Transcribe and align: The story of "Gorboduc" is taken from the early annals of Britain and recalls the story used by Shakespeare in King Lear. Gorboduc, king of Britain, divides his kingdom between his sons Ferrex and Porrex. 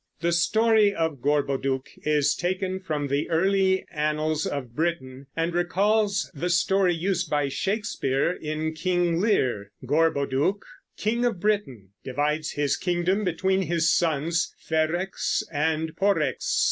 The 0.21 0.31
story 0.31 0.95
of 0.95 1.21
"Gorboduc" 1.21 1.85
is 1.97 2.33
taken 2.33 2.79
from 2.79 3.07
the 3.07 3.29
early 3.29 3.85
annals 3.93 4.47
of 4.47 4.73
Britain 4.75 5.27
and 5.35 5.53
recalls 5.53 6.31
the 6.33 6.49
story 6.49 6.95
used 6.95 7.29
by 7.29 7.49
Shakespeare 7.49 8.31
in 8.31 8.73
King 8.73 9.19
Lear. 9.19 9.69
Gorboduc, 9.85 10.63
king 10.97 11.23
of 11.23 11.39
Britain, 11.39 11.89
divides 12.03 12.53
his 12.53 12.77
kingdom 12.77 13.23
between 13.23 13.61
his 13.61 13.93
sons 13.93 14.55
Ferrex 14.57 15.43
and 15.53 15.95
Porrex. 15.95 16.59